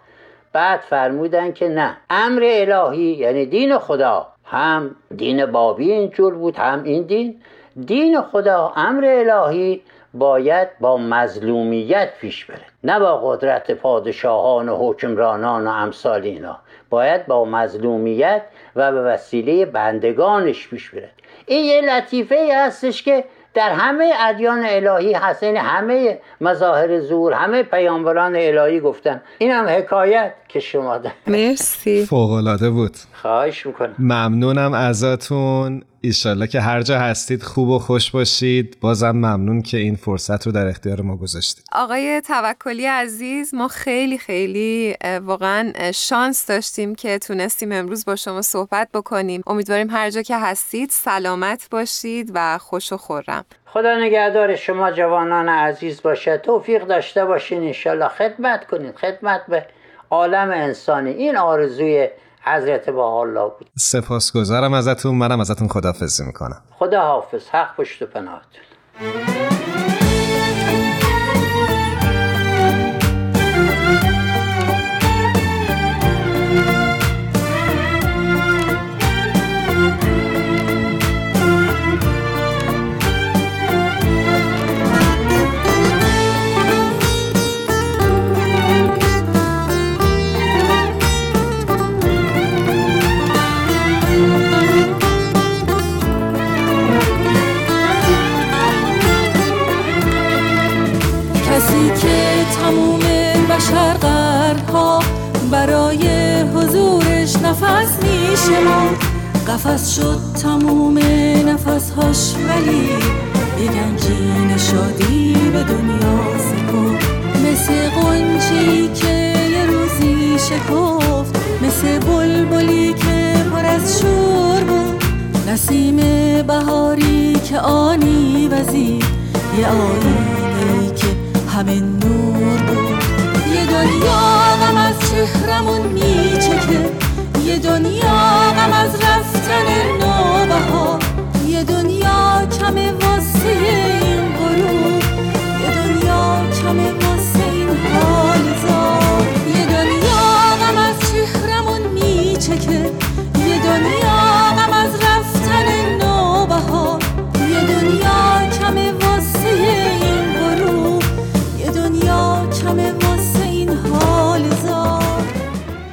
[0.54, 1.98] بعد فرمودن که نه.
[2.10, 4.28] امر الهی یعنی دین خدا.
[4.45, 7.41] هم دین بابی اینجور بود هم این دین.
[7.86, 9.82] دین خدا امر الهی
[10.13, 12.65] باید با مظلومیت پیش بره.
[12.84, 16.58] نه با قدرت پادشاهان و حکمرانان و امثال اینا.
[16.89, 18.41] باید با مظلومیت
[18.76, 21.10] و به وسیله بندگانش پیش بره.
[21.45, 25.43] این یه لطیفه ای هستش که در همه ادیان الهی هست.
[25.43, 29.21] این یعنی همه مظاهر زور همه پیامبران الهی گفتن.
[29.38, 31.12] این هم حکایت که شما ده.
[31.27, 32.05] مرسی.
[32.05, 32.97] فوقلاده بود.
[33.13, 33.95] خواهش می‌کنم.
[33.99, 35.83] ممنونم ازتون.
[36.01, 38.77] ایشالله که هر جا هستید خوب و خوش باشید.
[38.81, 41.65] بازم ممنون که این فرصت رو در اختیار ما گذاشتید.
[41.71, 48.88] آقای توکلی عزیز ما خیلی خیلی واقعا شانس داشتیم که تونستیم امروز با شما صحبت
[48.93, 49.41] بکنیم.
[49.47, 53.45] امیدواریم هر جا که هستید سلامت باشید و خوش و خورم.
[53.65, 56.38] خدا نگهدار شما جوانان عزیز باشه.
[56.38, 57.63] توفیق داشته باشین.
[57.63, 59.65] انشالله خدمت کنید خدمت به
[60.09, 61.12] عالم انسانی.
[61.12, 62.07] این آرزوی
[62.41, 63.69] حضرت با الله بود.
[63.78, 66.62] سپاسگزارم ازتون منم ازتون خدافزی می‌کنم.
[66.71, 69.38] خدا حافظ حق پشت و پناهتون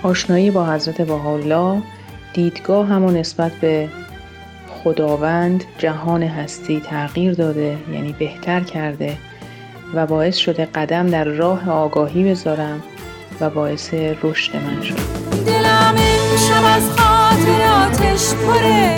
[0.07, 1.83] آشنایی با حضرت بهاءالله
[2.33, 3.89] دیدگاه همون نسبت به
[4.69, 9.19] خداوند جهان هستی تغییر داده یعنی بهتر کرده
[9.95, 12.83] و باعث شده قدم در راه آگاهی بذارم
[13.41, 14.95] و باعث رشد من شد.
[15.47, 15.97] دلم
[16.49, 18.97] شب از خاطراتش پره.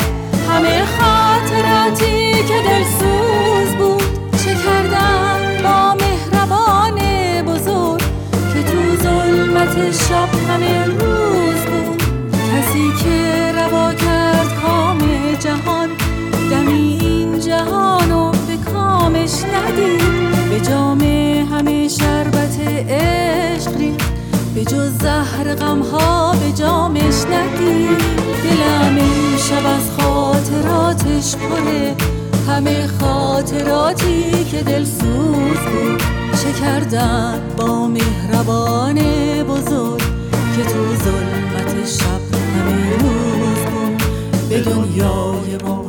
[0.48, 4.02] همه خاطراتی که دلسوز بود
[4.44, 6.98] چه کردن با مهربان
[7.42, 8.00] بزرگ
[8.54, 10.87] که تو ظلمت شب همه
[20.68, 21.00] ندید به جام
[21.52, 23.96] همه شربت عشق
[24.54, 27.98] به جز زهر غمها به جامش ندید
[28.42, 28.98] دلم
[29.38, 31.94] شب از خاطراتش پره.
[32.48, 36.02] همه خاطراتی که دل سوز بود.
[36.42, 38.98] چه کردن با مهربان
[39.42, 40.02] بزرگ.
[40.56, 42.20] که تو ظلمت شب
[42.56, 44.02] همه روز بود.
[44.48, 45.87] به دنیای ما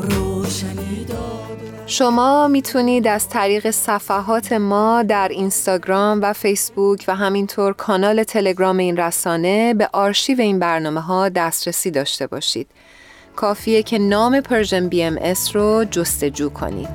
[1.89, 8.97] شما می‌تونید از طریق صفحات ما در اینستاگرام و فیسبوک و همینطور کانال تلگرام این
[8.97, 12.67] رسانه به آرشیو این برنامه ها دسترسی داشته باشید.
[13.35, 16.89] کافیه که نام Persian BMS رو جستجو کنید.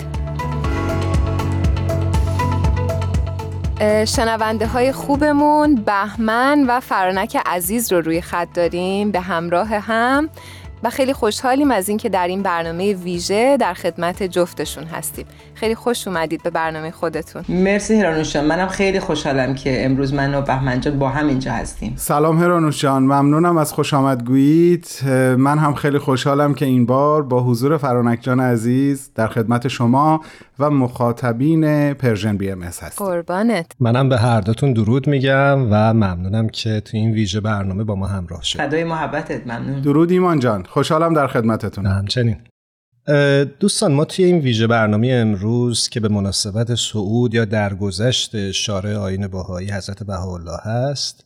[4.04, 10.28] شنونده های خوبمون بهمن و فرانک عزیز رو روی خط داریم به همراه هم
[10.84, 15.26] و خیلی خوشحالیم از اینکه در این برنامه ویژه در خدمت جفتشون هستیم.
[15.54, 17.44] خیلی خوش اومدید به برنامه خودتون.
[17.48, 21.92] مرسی هرانوشان منم خیلی خوشحالم که امروز من و بهمن جان با هم اینجا هستیم.
[21.96, 25.04] سلام هرانوشان ممنونم از خوش آمدگوییت.
[25.38, 30.20] من هم خیلی خوشحالم که این بار با حضور فرانک جان عزیز در خدمت شما
[30.58, 33.06] و مخاطبین Persian BMS هستیم.
[33.06, 33.66] قربانت.
[33.80, 38.06] منم به هر دوتون درود میگم و ممنونم که تو این ویژه برنامه با ما
[38.06, 39.80] همراه شد فدای محبتت ممنون.
[39.80, 40.66] درود ایمان جان.
[40.74, 42.36] خوشحالم در خدمتتون همچنین.
[43.60, 49.26] دوستان ما توی این ویژه برنامه امروز که به مناسبت صعود یا درگذشت شارع آیین
[49.26, 51.24] بهایی حضرت بهاءالله هست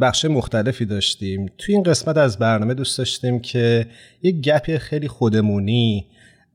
[0.00, 1.46] بخش مختلفی داشتیم.
[1.58, 3.86] توی این قسمت از برنامه دوست داشتیم که
[4.22, 6.06] یک گپی خیلی خودمونی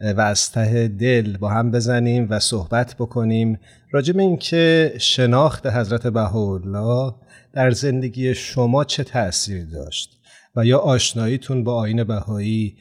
[0.01, 3.59] و از ته دل با هم بزنیم و صحبت بکنیم
[3.91, 7.13] راجع به اینکه شناخت حضرت بهاءالله
[7.53, 10.16] در زندگی شما چه تأثیری داشت.
[10.58, 12.76] و یا آشناییتون با آین بهایی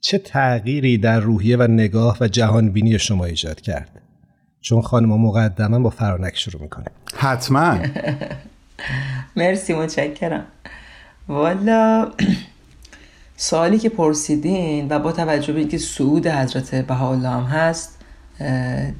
[0.00, 4.02] چه تغییری در روحیه و نگاه و جهان بینی شما ایجاد کرد؟
[4.60, 6.84] چون خانم مقدما با فرانک شروع می‌کنه
[7.16, 7.78] حتما.
[9.36, 10.44] مرسی متشکرم.
[11.28, 12.12] والا
[13.36, 17.98] سوالی که پرسیدین و با توجه به اینکه سعود حضرت بهاءالله هم هست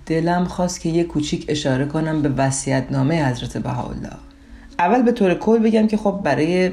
[0.06, 2.50] دلم خواست که یه کوچیک اشاره کنم به
[2.90, 4.29] نامه حضرت بهاءالله.
[4.80, 6.70] اول به طور کل بگم که خب برای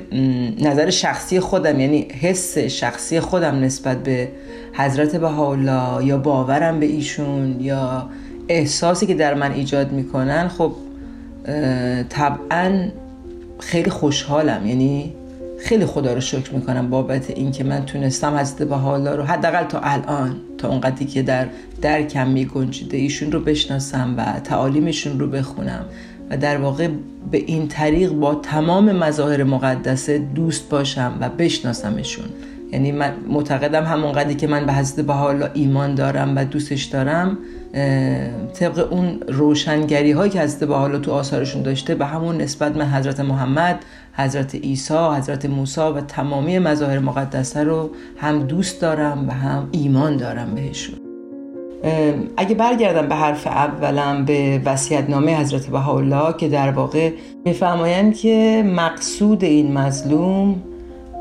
[0.62, 4.32] نظر شخصی خودم یعنی حس شخصی خودم نسبت به
[4.74, 8.10] حضرت بهاءالله یا باورم به ایشون یا
[8.50, 10.74] احساسی که در من ایجاد می‌کنن خب
[12.10, 12.88] طبعا
[13.60, 14.68] خیلی خوشحالم.
[14.68, 15.14] یعنی
[15.60, 20.36] خیلی خدا رو شکر می‌کنم بابت اینکه من تونستم حضرت بهاءالله رو حداقل تا الان
[20.58, 21.48] تا اونقدری که در
[21.82, 25.86] درکم میگنجیده ایشون رو بشناسم و تعالیمشون رو بخونم.
[26.30, 26.90] و در واقع
[27.32, 32.26] به این طریق با تمام مظاهر مقدسه دوست باشم و بشناسمشون.
[32.72, 35.10] یعنی من معتقدم همون قدری که من به حضرت
[35.54, 37.38] ایمان دارم و دوستش دارم
[38.54, 43.20] طبق اون روشنگری هایی که حضرت بهاءالله تو آثارشون داشته به همون نسبت من حضرت
[43.20, 43.80] محمد
[44.14, 50.18] حضرت عیسی حضرت موسی و تمامی مظاهر مقدسه رو هم دوست دارم و هم ایمان
[50.18, 51.07] دارم بهشون.
[52.38, 54.62] اگه برگردم به حرف اولم به
[55.08, 57.12] نامه حضرت بهاءالله که در واقع
[57.46, 60.56] میفرمایند که مقصود این مظلوم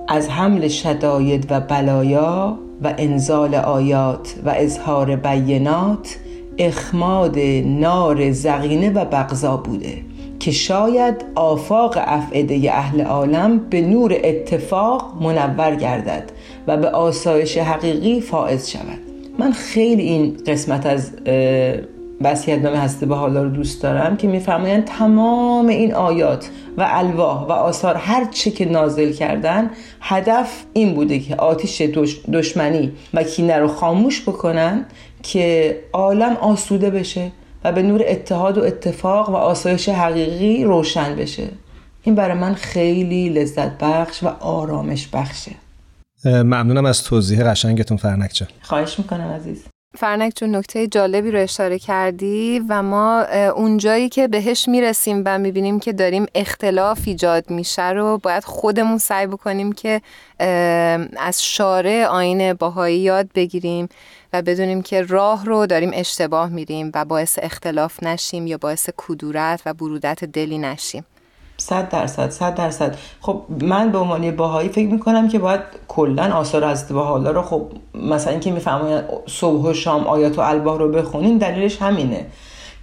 [0.09, 6.16] از حمل شداید و بلایا و انزال آیات و اظهار بینات
[6.59, 10.02] اخماد نار زغینه و بغضا بوده
[10.40, 16.32] که شاید آفاق افعده اهل عالم به نور اتفاق منور گردد
[16.66, 19.05] و به آسایش حقیقی فائز شود.
[19.39, 21.12] من خیلی این قسمت از
[22.20, 27.47] وسیعت نام هسته به حالا رو دوست دارم که میفرمایند تمام این آیات و الواح
[27.47, 29.70] و آثار هر چه که نازل کردن
[30.01, 31.82] هدف این بوده که آتیش
[32.32, 34.87] دشمنی و کینه رو خاموش بکنن
[35.22, 37.32] که عالم آسوده بشه
[37.64, 41.49] و به نور اتحاد و اتفاق و آسایش حقیقی روشن بشه.
[42.03, 45.53] این برای من خیلی لذت بخش و آرامش بخشه.
[46.24, 48.48] ممنونم از توضیح قشنگتون فرانک جان.
[48.62, 49.64] خواهش می‌کنم عزیز.
[49.99, 53.22] فرانک جون نکته جالبی رو اشاره کردی و ما
[53.56, 59.26] اونجایی که بهش می‌رسیم و می‌بینیم که داریم اختلاف ایجاد میشه رو باید خودمون سعی
[59.26, 60.00] بکنیم که
[61.18, 63.88] از شارع آین باهایی یاد بگیریم
[64.32, 69.62] و بدونیم که راه رو داریم اشتباه میریم و باعث اختلاف نشیم یا باعث کدورت
[69.66, 71.04] و برودت دلی نشیم.
[71.59, 72.96] صد درصد صد درصد.
[73.20, 77.62] خب من به عنوان باهایی فکر می‌کنم که باید کلا آثار از حالا رو خب
[77.94, 82.26] مثلا اینکه می‌فهمن صبح و شام آیات و الباه رو بخونین دلیلش همینه.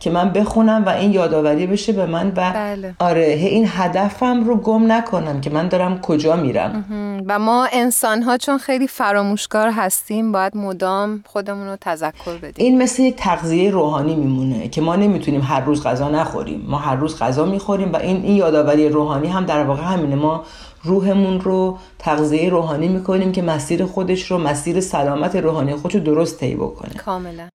[0.04, 2.96] که من بخونم و این یادآوری بشه به من و بله.
[3.00, 6.86] آره این هدفم رو گم نکنم که من دارم کجا میرم.
[7.28, 12.54] و ما انسان ها چون خیلی فراموشکار هستیم باید مدام خودمون رو تذکر بدیم.
[12.58, 16.66] این مثل یک تغذیه روحانی میمونه که ما نمی‌تونیم هر روز غذا نخوریم.
[16.68, 20.16] ما هر روز غذا می‌خوریم و این این یادآوری روحانی هم در واقع همینه.
[20.16, 20.44] ما
[20.84, 26.40] روحمون رو تغذیه روحانی می‌کنیم که مسیر خودش رو مسیر سلامت روحانی خودش رو درست
[26.40, 26.94] طی بکنه.
[26.94, 27.48] کاملا.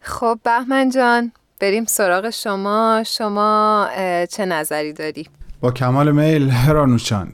[0.00, 3.86] خب بهمن جان بریم سراغ شما شما
[4.30, 5.26] چه نظری داری؟
[5.60, 7.32] با کمال میل هرانوشان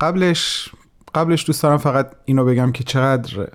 [0.00, 0.68] قبلش
[1.14, 3.48] قبلش دوست دارم فقط اینو بگم که چقدر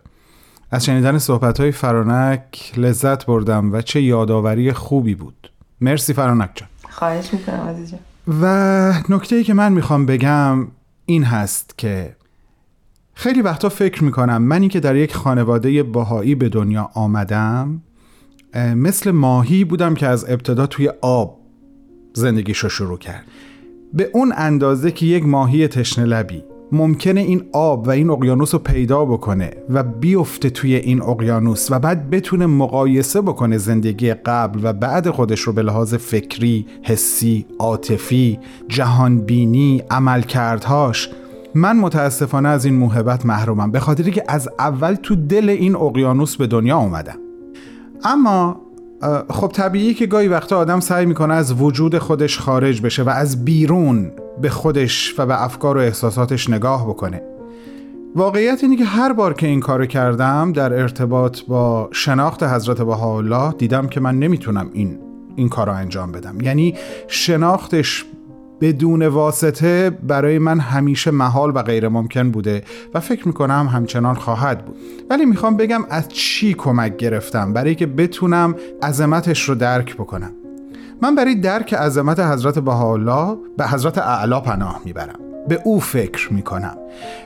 [0.71, 5.51] از شنیدن صحبت های فرانک لذت بردم و چه یادآوری خوبی بود
[5.81, 7.99] مرسی فرانک جان خواهش می‌کنم عزیز جان.
[8.41, 10.67] و نکته ای که من می‌خوام بگم
[11.05, 12.15] این هست که
[13.13, 17.81] خیلی وقتا فکر می‌کنم منی که در یک خانواده باهایی به دنیا آمدم
[18.55, 21.39] مثل ماهی بودم که از ابتدا توی آب
[22.13, 23.23] زندگیشو شروع کرد.
[23.93, 28.59] به اون اندازه که یک ماهی تشنه لبی ممکنه این آب و این اقیانوس رو
[28.59, 34.73] پیدا بکنه و بیفته توی این اقیانوس و بعد بتونه مقایسه بکنه زندگی قبل و
[34.73, 41.09] بعد خودش رو به لحاظ فکری، حسی، عاطفی، جهانبینی، عملکردهاش
[41.55, 46.35] من متاسفانه از این موهبت محرومم به خاطری که از اول تو دل این اقیانوس
[46.35, 47.30] به دنیا اومدم.
[48.03, 48.61] اما
[49.29, 53.45] خب طبیعی که گاهی وقتا آدم سعی می‌کنه از وجود خودش خارج بشه و از
[53.45, 57.21] بیرون به خودش و به افکار و احساساتش نگاه بکنه.
[58.15, 63.53] واقعیت اینه که هر بار که این کارو کردم در ارتباط با شناخت حضرت بهاءالله
[63.57, 64.99] دیدم که من نمی‌تونم این
[65.35, 66.41] این کار رو انجام بدم.
[66.41, 66.75] یعنی
[67.07, 68.05] شناختش
[68.61, 74.65] بدون واسطه برای من همیشه محال و غیر ممکن بوده و فکر می‌کنم همچنان خواهد
[74.65, 74.75] بود.
[75.09, 80.31] ولی می‌خوام بگم از چی کمک گرفتم برای که بتونم عظمتش رو درک بکنم.
[81.01, 85.19] من برای درک عظمت حضرت بهاءالله به حضرت اعلا پناه می‌برم.
[85.47, 86.77] به او فکر می‌کنم.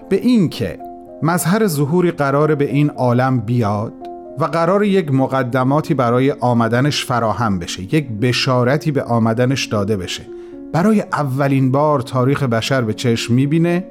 [0.09, 0.79] به این که
[1.23, 3.93] مظهر ظهوری قرار به این عالم بیاد
[4.39, 10.34] و قرار یک مقدماتی برای آمدنش فراهم بشه یک بشارتی به آمدنش داده بشه.
[10.75, 13.87] برای اولین بار تاریخ بشر به چشم می‌بینه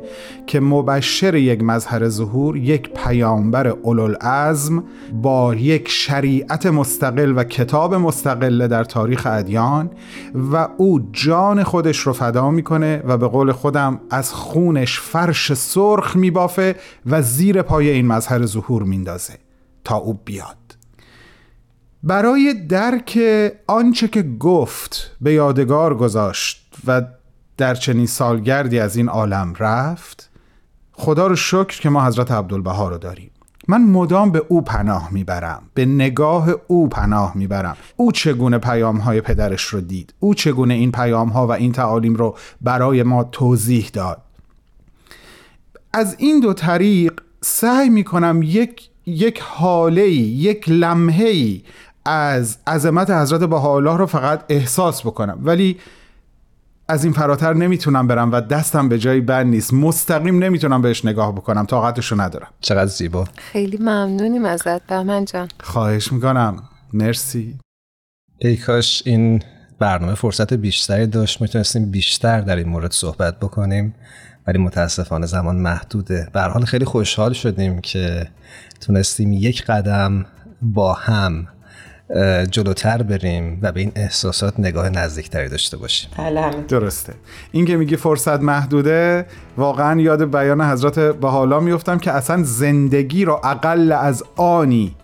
[0.47, 8.66] که مبشر یک مظهر ظهور یک پیامبر اولوالعزم با یک شریعت مستقل و کتاب مستقل
[8.66, 9.91] در تاریخ ادیان
[10.53, 16.16] و او جان خودش رو فدا می‌کنه و به قول خودم از خونش فرش سرخ
[16.16, 16.76] میبافه
[17.07, 19.35] و زیر پای این مظهر ظهور میندازه
[19.85, 20.57] تا او بیاد.
[22.03, 23.18] برای درک
[23.66, 27.03] آنچه که گفت به یادگار گذاشت و
[27.57, 30.31] در چنین سالگردی از این عالم رفت
[30.93, 33.31] خدا رو شکر که ما حضرت عبدالبها رو داریم.
[33.68, 37.77] من مدام به او پناه می‌برم به نگاه او پناه می‌برم.
[37.97, 42.14] او چگونه پیام های پدرش رو دید؟ او چگونه این پیام ها و این تعالیم
[42.14, 44.22] رو برای ما توضیح داد؟
[45.93, 51.61] از این دو طریق سعی می‌کنم یک یک حاله یک لمحه
[52.05, 55.39] از عظمت حضرت بهاءالله رو فقط احساس بکنم.
[55.43, 55.79] ولی
[56.89, 59.74] از این فراتر نمی‌تونم برم و دستم به جایی بند نیست.
[59.74, 61.66] مستقیم نمی‌تونم بهش نگاه بکنم.
[61.66, 62.49] طاقتشو ندارم.
[62.61, 63.24] چقدر زیبا.
[63.37, 65.49] خیلی ممنونیم ازت بهمن جان.
[65.61, 66.62] خواهش می‌کنم.
[66.93, 67.59] مرسی.
[68.39, 69.43] ای کاش این
[69.78, 71.41] برنامه فرصت بیشتری داشت.
[71.41, 73.95] می‌تونستیم بیشتر در این مورد صحبت بکنیم.
[74.47, 76.28] ولی متاسفانه زمان محدوده.
[76.32, 78.28] به هر حال خیلی خوشحال شدیم که
[78.80, 80.26] تونستیم یک قدم
[80.62, 81.47] با هم
[82.50, 86.11] جلوتر بریم و به این احساسات نگاه نزدیکتری داشته باشیم.
[86.68, 87.14] درسته.
[87.52, 89.26] این که میگی فرصت محدوده
[89.57, 94.96] واقعا یاد بیان حضرت بهاءالله میفتم که اصلا زندگی رو اقل از آنی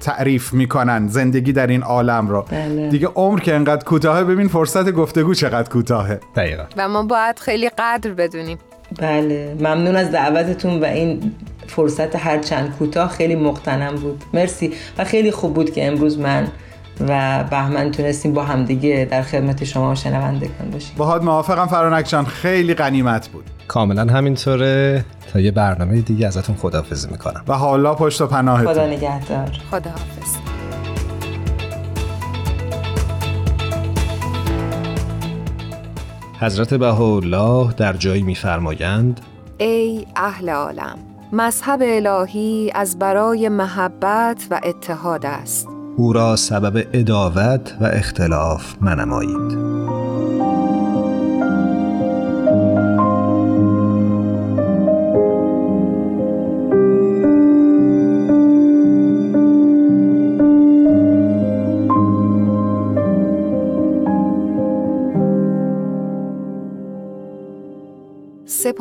[0.00, 2.88] تعریف می‌کنن زندگی در این عالم رو بله.
[2.88, 6.20] دیگه عمر که انقدر کوتاهه ببین فرصت گفتگو چقدر کوتاهه.
[6.36, 6.64] دقیقا.
[6.76, 8.58] و ما باید خیلی قدر بدونیم.
[8.98, 11.32] بله ممنون از دعوتتون و این
[11.66, 14.24] فرصت هر چند کوتاه خیلی مقتنم بود.
[14.34, 14.72] مرسی.
[14.98, 16.48] و خیلی خوب بود که امروز من
[17.00, 20.94] و بهمن تونستیم با همدیگه در خدمت شما و شنوندگان باشیم.
[20.96, 21.66] باهات موافقم.
[21.66, 23.44] فرانک جان خیلی غنیمت بود.
[23.68, 25.04] کاملا همینطوره.
[25.32, 27.44] تا یه برنامه دیگه ازتون خداحافظی می‌کنم.
[27.48, 28.72] و حالا پشت و پناهتون.
[28.72, 29.60] خدا نگهدار.
[29.70, 30.36] خداحافظ.
[36.40, 39.20] حضرت بهاءالله در جایی میفرمایند
[39.58, 40.98] ای اهل عالم
[41.36, 45.68] مذهب الهی از برای محبت و اتحاد است.
[45.96, 49.63] او را سبب اداوت و اختلاف منمایید.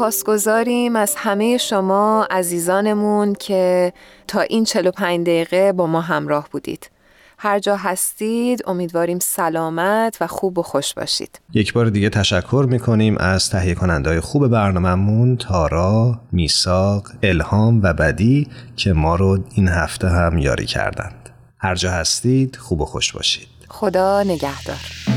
[0.04, 3.94] سپاسگزاریم از همه شما عزیزانمون که
[4.28, 6.90] تا این 45 دقیقه با ما همراه بودید.
[7.38, 11.40] هر جا هستید امیدواریم سلامت و خوب و خوش باشید.
[11.54, 18.48] یک بار دیگه تشکر می‌کنیم از تهیه کننده خوب برنامهمون تارا، میساق، الهام و بدی
[18.76, 21.30] که ما رو این هفته هم یاری کردند.
[21.58, 23.48] هر جا هستید خوب و خوش باشید.
[23.70, 25.13] خدا نگهدار.